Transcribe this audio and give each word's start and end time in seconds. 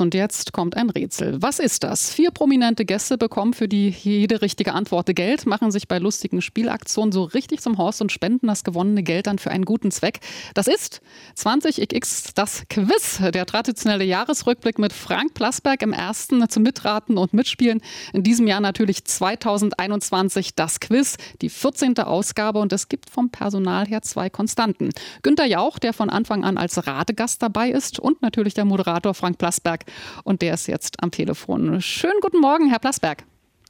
Und 0.00 0.12
jetzt 0.12 0.52
kommt 0.52 0.76
ein 0.76 0.90
Rätsel. 0.90 1.40
Was 1.40 1.60
ist 1.60 1.84
das? 1.84 2.12
Vier 2.12 2.32
prominente 2.32 2.84
Gäste 2.84 3.16
bekommen 3.16 3.54
für 3.54 3.68
die 3.68 3.90
jede 3.90 4.42
richtige 4.42 4.72
Antwort 4.72 5.14
Geld, 5.14 5.46
machen 5.46 5.70
sich 5.70 5.86
bei 5.86 5.98
lustigen 5.98 6.42
Spielaktionen 6.42 7.12
so 7.12 7.22
richtig 7.22 7.60
zum 7.60 7.78
Horst 7.78 8.02
und 8.02 8.10
spenden 8.10 8.48
das 8.48 8.64
gewonnene 8.64 9.04
Geld 9.04 9.28
dann 9.28 9.38
für 9.38 9.52
einen 9.52 9.64
guten 9.64 9.92
Zweck. 9.92 10.18
Das 10.54 10.66
ist 10.66 11.00
20xx 11.36 12.32
das 12.34 12.64
Quiz, 12.68 13.20
der 13.32 13.46
traditionelle 13.46 14.02
Jahresrückblick 14.02 14.80
mit 14.80 14.92
Frank 14.92 15.34
Plasberg 15.34 15.80
im 15.82 15.92
ersten 15.92 16.48
zum 16.48 16.64
Mitraten 16.64 17.16
und 17.16 17.32
Mitspielen. 17.32 17.80
In 18.12 18.24
diesem 18.24 18.48
Jahr 18.48 18.60
natürlich 18.60 19.04
2021 19.04 20.56
das 20.56 20.80
Quiz, 20.80 21.18
die 21.40 21.50
14. 21.50 21.98
Ausgabe 21.98 22.58
und 22.58 22.72
es 22.72 22.88
gibt 22.88 23.10
vom 23.10 23.30
Personal 23.30 23.86
her 23.86 24.02
zwei 24.02 24.28
Konstanten. 24.28 24.90
Günter 25.22 25.44
Jauch, 25.44 25.78
der 25.78 25.92
von 25.92 26.10
Anfang 26.10 26.42
an 26.42 26.58
als 26.58 26.84
Radegast 26.84 27.40
dabei 27.42 27.70
ist 27.70 28.00
und 28.00 28.22
natürlich 28.22 28.54
der 28.54 28.64
Moderator 28.64 29.14
Frank 29.14 29.38
Plasberg 29.38 29.83
und 30.24 30.42
der 30.42 30.54
ist 30.54 30.66
jetzt 30.66 31.02
am 31.02 31.10
Telefon. 31.10 31.80
Schönen 31.80 32.20
guten 32.20 32.40
Morgen, 32.40 32.68
Herr 32.68 32.78
Plasberg. 32.78 33.24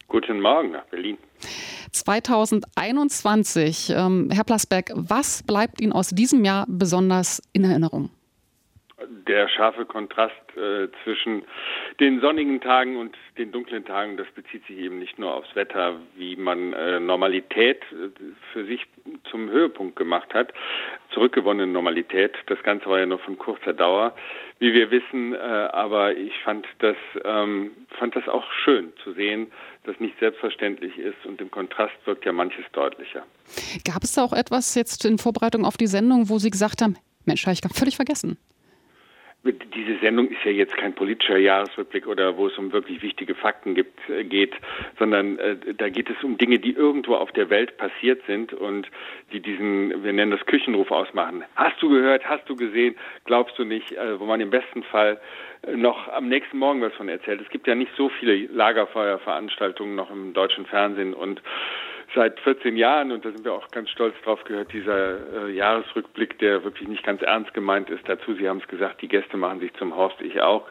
Guten 0.08 0.40
Morgen 0.40 0.72
nach 0.72 0.84
Berlin. 0.86 1.18
2021. 1.92 3.90
Ähm, 3.90 4.30
Herr 4.32 4.44
Plasberg, 4.44 4.90
was 4.94 5.42
bleibt 5.42 5.80
Ihnen 5.80 5.92
aus 5.92 6.10
diesem 6.10 6.44
Jahr 6.44 6.66
besonders 6.68 7.42
in 7.52 7.64
Erinnerung? 7.64 8.10
Der 9.26 9.48
scharfe 9.48 9.84
Kontrast 9.84 10.34
äh, 10.56 10.88
zwischen 11.02 11.44
den 12.00 12.20
sonnigen 12.20 12.60
Tagen 12.60 12.96
und 12.96 13.16
den 13.38 13.52
dunklen 13.52 13.84
Tagen, 13.84 14.16
das 14.16 14.26
bezieht 14.34 14.66
sich 14.66 14.78
eben 14.78 14.98
nicht 14.98 15.18
nur 15.18 15.34
aufs 15.34 15.54
Wetter, 15.54 15.96
wie 16.16 16.36
man 16.36 16.72
äh, 16.72 17.00
Normalität 17.00 17.82
äh, 17.92 18.08
für 18.52 18.64
sich 18.64 18.86
zum 19.30 19.50
Höhepunkt 19.50 19.96
gemacht 19.96 20.32
hat, 20.34 20.52
zurückgewonnene 21.12 21.70
Normalität. 21.70 22.34
Das 22.46 22.62
Ganze 22.62 22.86
war 22.86 22.98
ja 22.98 23.06
nur 23.06 23.18
von 23.18 23.38
kurzer 23.38 23.72
Dauer, 23.72 24.14
wie 24.58 24.72
wir 24.72 24.90
wissen, 24.90 25.34
äh, 25.34 25.36
aber 25.36 26.16
ich 26.16 26.32
fand 26.44 26.66
das, 26.78 26.96
ähm, 27.24 27.72
fand 27.98 28.16
das 28.16 28.28
auch 28.28 28.50
schön 28.64 28.92
zu 29.02 29.12
sehen, 29.12 29.50
dass 29.84 29.98
nicht 30.00 30.18
selbstverständlich 30.18 30.96
ist 30.98 31.26
und 31.26 31.40
im 31.40 31.50
Kontrast 31.50 31.94
wirkt 32.04 32.24
ja 32.24 32.32
manches 32.32 32.64
deutlicher. 32.72 33.24
Gab 33.84 34.02
es 34.02 34.12
da 34.12 34.24
auch 34.24 34.32
etwas 34.32 34.74
jetzt 34.74 35.04
in 35.04 35.18
Vorbereitung 35.18 35.64
auf 35.64 35.76
die 35.76 35.86
Sendung, 35.86 36.28
wo 36.28 36.38
Sie 36.38 36.50
gesagt 36.50 36.82
haben, 36.82 36.96
Mensch, 37.26 37.46
habe 37.46 37.54
ich 37.54 37.60
völlig 37.76 37.96
vergessen? 37.96 38.38
Diese 39.52 39.98
Sendung 40.00 40.28
ist 40.28 40.42
ja 40.44 40.50
jetzt 40.50 40.76
kein 40.76 40.94
politischer 40.94 41.36
Jahresrückblick 41.36 42.06
oder 42.06 42.36
wo 42.36 42.46
es 42.46 42.56
um 42.56 42.72
wirklich 42.72 43.02
wichtige 43.02 43.34
Fakten 43.34 43.74
gibt, 43.74 43.98
äh, 44.08 44.24
geht, 44.24 44.54
sondern 44.98 45.38
äh, 45.38 45.56
da 45.76 45.88
geht 45.90 46.08
es 46.08 46.22
um 46.24 46.38
Dinge, 46.38 46.58
die 46.58 46.72
irgendwo 46.72 47.16
auf 47.16 47.30
der 47.32 47.50
Welt 47.50 47.76
passiert 47.76 48.22
sind 48.26 48.54
und 48.54 48.88
die 49.32 49.40
diesen, 49.40 50.02
wir 50.02 50.12
nennen 50.12 50.30
das 50.30 50.46
Küchenruf 50.46 50.90
ausmachen. 50.90 51.44
Hast 51.56 51.80
du 51.82 51.90
gehört, 51.90 52.24
hast 52.24 52.48
du 52.48 52.56
gesehen, 52.56 52.94
glaubst 53.24 53.58
du 53.58 53.64
nicht, 53.64 53.92
äh, 53.92 54.18
wo 54.18 54.24
man 54.24 54.40
im 54.40 54.50
besten 54.50 54.82
Fall 54.84 55.20
äh, 55.66 55.76
noch 55.76 56.08
am 56.08 56.28
nächsten 56.28 56.58
Morgen 56.58 56.80
was 56.80 56.94
von 56.94 57.08
erzählt. 57.08 57.40
Es 57.42 57.50
gibt 57.50 57.66
ja 57.66 57.74
nicht 57.74 57.92
so 57.96 58.08
viele 58.08 58.46
Lagerfeuerveranstaltungen 58.46 59.94
noch 59.94 60.10
im 60.10 60.32
deutschen 60.32 60.64
Fernsehen 60.66 61.12
und 61.12 61.42
seit 62.14 62.38
14 62.40 62.76
Jahren, 62.76 63.12
und 63.12 63.24
da 63.24 63.30
sind 63.30 63.44
wir 63.44 63.52
auch 63.52 63.68
ganz 63.70 63.90
stolz 63.90 64.14
drauf, 64.24 64.42
gehört 64.44 64.72
dieser 64.72 65.48
äh, 65.48 65.52
Jahresrückblick, 65.52 66.38
der 66.38 66.64
wirklich 66.64 66.88
nicht 66.88 67.04
ganz 67.04 67.22
ernst 67.22 67.52
gemeint 67.54 67.90
ist. 67.90 68.08
Dazu, 68.08 68.34
Sie 68.34 68.48
haben 68.48 68.58
es 68.58 68.68
gesagt, 68.68 69.02
die 69.02 69.08
Gäste 69.08 69.36
machen 69.36 69.60
sich 69.60 69.72
zum 69.74 69.96
Horst, 69.96 70.20
ich 70.20 70.40
auch. 70.40 70.68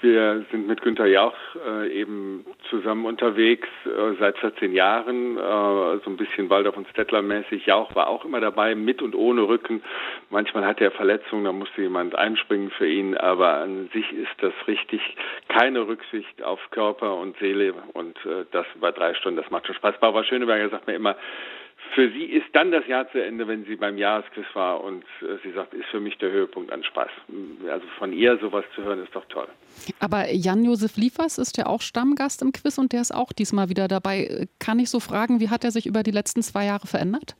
Wir 0.00 0.44
sind 0.50 0.66
mit 0.66 0.82
Günter 0.82 1.06
Jauch 1.06 1.34
äh, 1.66 1.88
eben 1.88 2.46
zusammen 2.70 3.04
unterwegs 3.06 3.68
äh, 3.84 4.14
seit 4.18 4.38
14 4.38 4.72
Jahren, 4.72 5.36
äh, 5.36 5.40
so 5.40 6.10
ein 6.10 6.16
bisschen 6.16 6.50
Waldorf 6.50 6.76
und 6.76 6.88
Stettler 6.88 7.22
mäßig. 7.22 7.66
Jauch 7.66 7.94
war 7.94 8.08
auch 8.08 8.24
immer 8.24 8.40
dabei, 8.40 8.74
mit 8.74 9.02
und 9.02 9.14
ohne 9.14 9.42
Rücken. 9.42 9.82
Manchmal 10.30 10.64
hatte 10.64 10.84
er 10.84 10.90
Verletzungen, 10.92 11.44
da 11.44 11.52
musste 11.52 11.82
jemand 11.82 12.14
einspringen 12.16 12.70
für 12.70 12.88
ihn, 12.88 13.16
aber 13.16 13.54
an 13.54 13.88
sich 13.92 14.12
ist 14.12 14.34
das 14.38 14.52
richtig. 14.66 15.00
Keine 15.48 15.86
Rücksicht 15.86 16.42
auf 16.42 16.60
Körper 16.70 17.16
und 17.16 17.36
Seele 17.38 17.74
und 17.92 18.16
äh, 18.24 18.44
das 18.50 18.66
über 18.74 18.92
drei 18.92 19.14
Stunden, 19.14 19.40
das 19.40 19.50
macht 19.50 19.66
schon 19.66 19.76
Spaß. 19.76 19.98
Barbara 20.00 20.24
Schöneberger 20.24 20.68
sagt 20.70 20.83
mir 20.86 20.94
immer, 20.94 21.16
für 21.94 22.10
sie 22.10 22.24
ist 22.24 22.46
dann 22.52 22.72
das 22.72 22.86
Jahr 22.86 23.10
zu 23.10 23.22
Ende, 23.22 23.46
wenn 23.46 23.64
sie 23.64 23.76
beim 23.76 23.98
Jahresquiz 23.98 24.46
war 24.54 24.82
und 24.82 25.04
äh, 25.22 25.36
sie 25.44 25.52
sagt, 25.52 25.74
ist 25.74 25.86
für 25.90 26.00
mich 26.00 26.18
der 26.18 26.30
Höhepunkt 26.30 26.72
an 26.72 26.82
Spaß. 26.82 27.10
Also 27.70 27.86
von 27.98 28.12
ihr 28.12 28.38
sowas 28.38 28.64
zu 28.74 28.82
hören, 28.82 29.02
ist 29.02 29.14
doch 29.14 29.24
toll. 29.26 29.48
Aber 30.00 30.32
Jan-Josef 30.32 30.96
Liefers 30.96 31.38
ist 31.38 31.56
ja 31.56 31.66
auch 31.66 31.82
Stammgast 31.82 32.42
im 32.42 32.52
Quiz 32.52 32.78
und 32.78 32.92
der 32.92 33.00
ist 33.00 33.14
auch 33.14 33.32
diesmal 33.32 33.68
wieder 33.68 33.86
dabei. 33.86 34.46
Kann 34.58 34.78
ich 34.78 34.90
so 34.90 34.98
fragen, 34.98 35.40
wie 35.40 35.50
hat 35.50 35.64
er 35.64 35.70
sich 35.70 35.86
über 35.86 36.02
die 36.02 36.10
letzten 36.10 36.42
zwei 36.42 36.64
Jahre 36.64 36.86
verändert? 36.86 37.36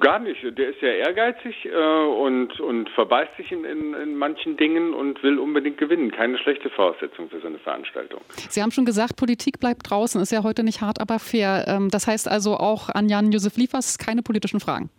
Gar 0.00 0.20
nicht. 0.20 0.42
Der 0.42 0.70
ist 0.70 0.80
sehr 0.80 0.98
ehrgeizig 0.98 1.64
äh, 1.64 1.70
und, 1.70 2.60
und 2.60 2.88
verbeißt 2.90 3.36
sich 3.36 3.50
in, 3.52 3.64
in, 3.64 3.94
in, 3.94 4.16
manchen 4.16 4.56
Dingen 4.56 4.94
und 4.94 5.22
will 5.22 5.38
unbedingt 5.38 5.78
gewinnen. 5.78 6.10
Keine 6.10 6.38
schlechte 6.38 6.70
Voraussetzung 6.70 7.28
für 7.28 7.40
so 7.40 7.46
eine 7.46 7.58
Veranstaltung. 7.58 8.20
Sie 8.48 8.62
haben 8.62 8.70
schon 8.70 8.84
gesagt, 8.84 9.16
Politik 9.16 9.60
bleibt 9.60 9.90
draußen. 9.90 10.20
Ist 10.20 10.32
ja 10.32 10.42
heute 10.42 10.64
nicht 10.64 10.80
hart, 10.80 11.00
aber 11.00 11.18
fair. 11.18 11.64
Ähm, 11.68 11.88
das 11.90 12.06
heißt 12.06 12.28
also 12.28 12.56
auch 12.56 12.88
an 12.88 13.08
Jan-Josef 13.08 13.56
Liefers 13.56 13.98
keine 13.98 14.22
politischen 14.22 14.60
Fragen. 14.60 14.90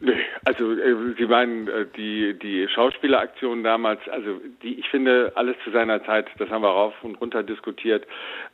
Nee, 0.00 0.12
also 0.44 0.72
äh, 0.72 1.14
Sie 1.16 1.26
meinen 1.26 1.68
äh, 1.68 1.86
die 1.96 2.38
die 2.38 2.68
Schauspieleraktion 2.68 3.64
damals, 3.64 4.00
also 4.10 4.40
die 4.62 4.78
ich 4.78 4.88
finde 4.88 5.32
alles 5.34 5.56
zu 5.64 5.70
seiner 5.70 6.04
Zeit, 6.04 6.26
das 6.38 6.50
haben 6.50 6.62
wir 6.62 6.68
rauf 6.68 6.92
und 7.02 7.20
runter 7.20 7.42
diskutiert, 7.42 8.06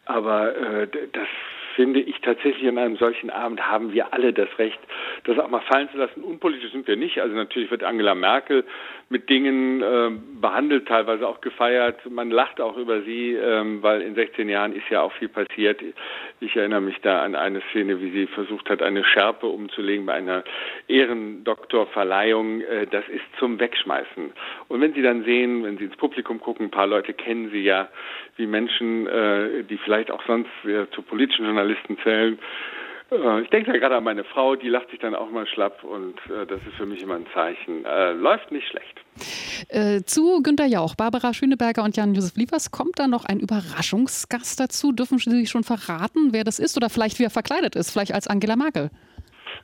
aber 0.05 0.55
äh, 0.55 0.87
das 1.13 1.29
finde 1.81 2.01
ich 2.01 2.21
tatsächlich 2.21 2.69
an 2.69 2.77
einem 2.77 2.97
solchen 2.99 3.31
Abend 3.31 3.67
haben 3.67 3.95
wir 3.95 4.13
alle 4.13 4.35
das 4.35 4.51
Recht, 4.59 4.79
das 5.25 5.39
auch 5.39 5.49
mal 5.49 5.63
fallen 5.63 5.89
zu 5.91 5.97
lassen. 5.97 6.23
Unpolitisch 6.23 6.73
sind 6.73 6.87
wir 6.87 6.97
nicht. 6.97 7.23
Also 7.23 7.35
natürlich 7.35 7.71
wird 7.71 7.85
Angela 7.85 8.15
Merkel 8.15 8.67
mit 9.09 9.31
Dingen 9.31 9.83
äh, 9.83 10.11
behandelt, 10.41 10.87
teilweise 10.87 11.27
auch 11.27 11.41
gefeiert. 11.41 11.99
Man 12.11 12.31
lacht 12.31 12.61
auch 12.61 12.77
über 12.77 13.01
sie, 13.01 13.33
ähm, 13.33 13.83
weil 13.83 14.03
in 14.03 14.15
16 14.15 14.51
Jahren 14.51 14.75
ist 14.75 14.91
ja 14.91 15.01
auch 15.01 15.13
viel 15.15 15.29
passiert. 15.29 15.81
Ich 16.41 16.55
erinnere 16.55 16.83
mich 16.83 17.01
da 17.01 17.23
an 17.23 17.35
eine 17.35 17.63
Szene, 17.71 18.01
wie 18.03 18.11
sie 18.11 18.27
versucht 18.27 18.69
hat, 18.69 18.83
eine 18.83 19.03
Schärpe 19.03 19.47
umzulegen 19.47 20.05
bei 20.05 20.13
einer 20.13 20.45
Ehrendoktorverleihung. 20.87 22.61
Äh, 22.61 22.87
das 22.89 23.09
ist 23.09 23.25
zum 23.39 23.59
Wegschmeißen. 23.59 24.33
Und 24.69 24.81
wenn 24.83 24.93
Sie 24.93 25.03
dann 25.03 25.25
sehen, 25.25 25.65
wenn 25.65 25.79
Sie 25.79 25.85
ins 25.85 25.97
Publikum 25.97 26.41
gucken, 26.41 26.67
ein 26.67 26.71
paar 26.71 26.87
Leute 26.87 27.15
kennen 27.15 27.51
Sie 27.51 27.63
ja, 27.63 27.89
wie 28.37 28.47
Menschen, 28.47 29.07
äh, 29.07 29.65
die 29.65 29.77
vielleicht 29.79 30.11
auch 30.11 30.23
sonst 30.27 30.51
äh, 30.65 30.89
zu 30.93 31.03
politischen 31.03 31.45
Journalisten 31.45 31.70
Journalisten 31.71 31.99
zählen. 32.03 32.39
Äh, 33.11 33.43
ich 33.43 33.51
denke 33.51 33.73
da 33.73 33.79
gerade 33.79 33.97
an 33.97 34.05
meine 34.05 34.25
Frau, 34.25 34.57
die 34.57 34.69
lacht 34.69 34.91
sich 34.91 35.01
dann 35.01 35.15
auch 35.15 35.31
mal 35.31 35.47
schlapp 35.47 35.83
und 35.85 36.17
äh, 36.31 36.47
das 36.47 36.61
ist 36.67 36.77
für 36.77 36.87
mich 36.87 37.03
immer 37.03 37.17
ein 37.17 37.27
Zeichen. 37.35 37.85
Äh, 37.85 38.13
läuft 38.13 38.51
nicht 38.53 38.69
schlecht. 38.69 39.01
Äh, 39.69 40.03
zu 40.05 40.43
Günter 40.43 40.67
Jauch, 40.67 40.95
Barbara 40.95 41.35
Schöneberger 41.35 41.83
und 41.83 41.97
Jan-Josef 41.97 42.37
Liefers 42.37 42.71
kommt 42.71 42.99
da 42.99 43.07
noch 43.07 43.25
ein 43.25 43.41
Überraschungsgast 43.41 44.61
dazu. 44.61 44.93
Dürfen 44.93 45.19
Sie 45.19 45.31
sich 45.31 45.51
schon 45.51 45.65
verraten, 45.65 46.33
wer 46.33 46.45
das 46.45 46.59
ist 46.59 46.77
oder 46.77 46.91
vielleicht 46.91 47.19
wie 47.19 47.25
er 47.25 47.31
verkleidet 47.31 47.77
ist, 47.77 47.91
vielleicht 47.91 48.13
als 48.13 48.27
Angela 48.27 48.57
Merkel? 48.57 48.91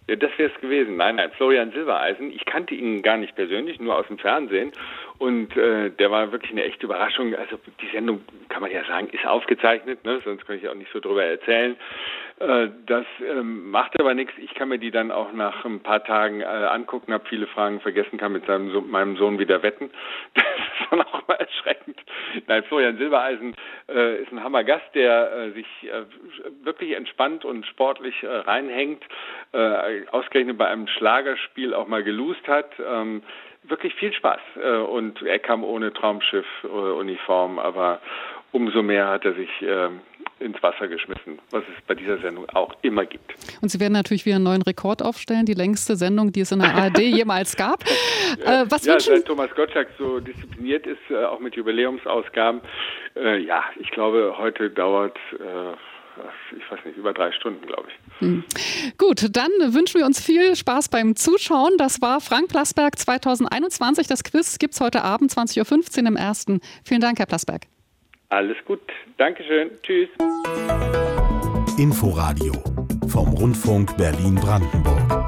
Ja, 0.09 0.15
das 0.15 0.31
wäre 0.39 0.53
es 0.55 0.61
gewesen. 0.61 0.97
Nein, 0.97 1.17
nein, 1.17 1.33
Florian 1.33 1.72
Silbereisen. 1.72 2.31
Ich 2.31 2.44
kannte 2.44 2.75
ihn 2.75 3.03
gar 3.03 3.17
nicht 3.17 3.34
persönlich, 3.34 3.81
nur 3.81 3.97
aus 3.97 4.06
dem 4.06 4.19
Fernsehen. 4.19 4.72
Und 5.19 5.56
äh, 5.56 5.91
der 5.91 6.11
war 6.11 6.31
wirklich 6.31 6.53
eine 6.53 6.62
echte 6.65 6.87
Überraschung. 6.87 7.34
Also 7.34 7.59
die 7.81 7.89
Sendung, 7.89 8.21
kann 8.49 8.62
man 8.62 8.71
ja 8.71 8.84
sagen, 8.84 9.09
ist 9.09 9.27
aufgezeichnet, 9.27 10.05
ne? 10.05 10.21
sonst 10.25 10.47
kann 10.47 10.56
ich 10.56 10.69
auch 10.69 10.75
nicht 10.75 10.93
so 10.93 11.00
drüber 11.00 11.25
erzählen. 11.25 11.77
Äh, 12.39 12.69
das 12.87 13.06
ähm, 13.28 13.71
macht 13.71 13.99
aber 13.99 14.15
nichts. 14.15 14.34
Ich 14.39 14.55
kann 14.55 14.69
mir 14.69 14.78
die 14.78 14.91
dann 14.91 15.11
auch 15.11 15.33
nach 15.33 15.65
ein 15.65 15.81
paar 15.81 16.05
Tagen 16.05 16.41
äh, 16.41 16.44
angucken, 16.44 17.12
habe 17.12 17.27
viele 17.28 17.47
Fragen 17.47 17.81
vergessen, 17.81 18.19
kann 18.19 18.33
mit 18.33 18.47
seinem 18.47 18.71
so 18.71 18.83
meinem 18.83 19.17
Sohn 19.17 19.38
wieder 19.38 19.62
wetten. 19.62 19.91
Das 20.34 20.44
ist 20.44 20.91
dann 20.91 21.00
auch 21.03 21.27
mal 21.27 21.34
erschreckend. 21.34 21.99
Nein, 22.47 22.65
Florian 22.65 22.97
Silbereisen 22.99 23.55
äh, 23.89 24.23
ist 24.23 24.33
ein 24.33 24.43
Hammergast, 24.43 24.87
der 24.95 25.33
äh, 25.33 25.51
sich 25.53 25.67
äh, 25.85 26.05
wirklich 26.65 26.93
entspannt 26.93 27.45
und 27.45 27.67
sportlich 27.67 28.23
äh, 28.23 28.27
reinhängt, 28.27 29.03
äh, 29.53 30.07
ausgerechnet 30.11 30.59
bei 30.59 30.69
einem 30.69 30.87
Schlagerspiel 30.89 31.75
auch 31.75 31.89
mal 31.89 32.03
gelust 32.03 32.47
hat. 32.49 32.71
Ähm, 32.79 33.23
wirklich 33.63 33.95
viel 33.95 34.13
Spaß. 34.13 34.41
Äh, 34.63 34.77
und 34.79 35.23
er 35.23 35.39
kam 35.39 35.65
ohne 35.65 35.93
Traumschiff-Uniform, 35.93 37.59
aber 37.59 38.00
umso 38.53 38.82
mehr 38.82 39.09
hat 39.09 39.25
er 39.25 39.35
sich 39.35 39.62
äh, 39.62 39.89
ins 40.38 40.62
Wasser 40.62 40.88
geschmissen, 40.88 41.38
was 41.50 41.62
es 41.65 41.83
bei 41.87 41.94
dieser 41.94 42.19
Sendung 42.19 42.49
auch 42.50 42.75
immer 42.83 43.06
gibt. 43.06 43.35
Und 43.62 43.71
Sie 43.71 43.81
werden 43.81 43.94
natürlich 43.94 44.27
wieder 44.27 44.37
einen 44.37 44.44
neuen 44.44 44.62
Rekord 44.62 45.03
aufstellen, 45.03 45.47
die 45.47 45.55
längste 45.55 45.97
Sendung, 45.97 46.33
die 46.33 46.41
es 46.41 46.53
in 46.53 46.59
der 46.59 46.75
ARD 46.75 46.99
jemals 47.00 47.56
gab. 47.56 47.83
Äh, 48.44 48.65
was 48.69 48.85
ja, 48.85 49.00
seit 49.00 49.25
Thomas 49.25 49.50
Gottschalk 49.55 49.88
so 49.99 50.21
diszipliniert 50.21 50.87
ist, 50.87 50.99
äh, 51.11 51.25
auch 51.25 51.41
mit 51.41 51.56
Jubiläumsausgaben, 51.56 52.61
äh, 53.17 53.38
ja, 53.38 53.65
ich 53.81 53.91
glaube, 53.91 54.35
heute 54.37 54.71
dauert 54.71 55.17
äh, 55.33 55.75
ich 56.56 56.71
weiß 56.71 56.85
nicht, 56.85 56.97
über 56.97 57.12
drei 57.12 57.32
Stunden, 57.32 57.67
glaube 57.67 57.89
ich. 57.89 58.21
Hm. 58.21 58.44
Gut, 58.99 59.37
dann 59.37 59.50
wünschen 59.75 60.00
wir 60.00 60.06
uns 60.06 60.25
viel 60.25 60.56
Spaß 60.56 60.89
beim 60.89 61.17
Zuschauen. 61.17 61.77
Das 61.79 62.00
war 62.00 62.21
Frank 62.21 62.49
Plasberg 62.49 62.99
2021. 62.99 64.06
Das 64.06 64.25
Quiz 64.25 64.59
gibt 64.59 64.75
es 64.75 64.81
heute 64.81 65.03
Abend 65.03 65.31
20.15 65.31 66.03
Uhr 66.03 66.09
im 66.09 66.17
ersten. 66.17 66.61
Vielen 66.85 67.00
Dank, 67.00 67.19
Herr 67.19 67.27
Plasberg. 67.27 67.67
Alles 68.28 68.56
gut. 68.64 68.81
Dankeschön. 69.17 69.70
Tschüss. 69.82 70.08
Inforadio 71.78 72.55
vom 73.08 73.28
Rundfunk 73.34 73.96
Berlin-Brandenburg. 73.96 75.25